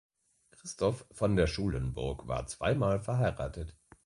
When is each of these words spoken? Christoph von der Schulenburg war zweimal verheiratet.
Christoph 0.49 1.05
von 1.11 1.35
der 1.35 1.45
Schulenburg 1.45 2.27
war 2.27 2.47
zweimal 2.47 2.99
verheiratet. 2.99 3.75